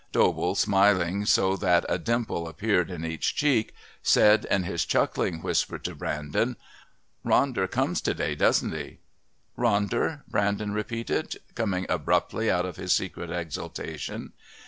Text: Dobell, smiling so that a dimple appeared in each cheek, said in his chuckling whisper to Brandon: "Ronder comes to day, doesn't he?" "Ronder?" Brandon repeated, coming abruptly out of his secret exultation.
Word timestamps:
Dobell, 0.11 0.55
smiling 0.57 1.27
so 1.27 1.55
that 1.57 1.85
a 1.87 1.99
dimple 1.99 2.47
appeared 2.47 2.89
in 2.89 3.05
each 3.05 3.35
cheek, 3.35 3.71
said 4.01 4.45
in 4.45 4.63
his 4.63 4.83
chuckling 4.83 5.43
whisper 5.43 5.77
to 5.77 5.93
Brandon: 5.93 6.55
"Ronder 7.23 7.69
comes 7.69 8.01
to 8.01 8.15
day, 8.15 8.33
doesn't 8.33 8.73
he?" 8.73 8.97
"Ronder?" 9.55 10.21
Brandon 10.27 10.73
repeated, 10.73 11.37
coming 11.53 11.85
abruptly 11.87 12.49
out 12.49 12.65
of 12.65 12.77
his 12.77 12.93
secret 12.93 13.29
exultation. 13.29 14.33